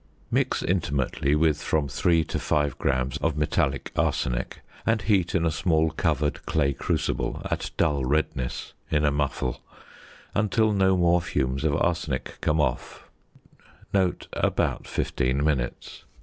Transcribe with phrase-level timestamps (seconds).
[0.31, 5.51] Mix intimately with from 3 to 5 grams of metallic arsenic, and heat in a
[5.51, 9.61] small covered clay crucible at dull redness in a muffle
[10.33, 13.11] until no more fumes of arsenic come off
[13.93, 16.03] (about 15 minutes).